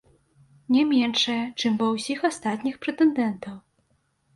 Не 0.75 0.85
меншая, 0.93 1.37
чым 1.59 1.77
ва 1.85 1.93
ўсіх 1.95 2.27
астатніх 2.33 2.75
прэтэндэнтаў. 2.87 3.67